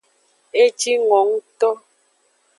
[0.61, 1.69] E jingo ngto.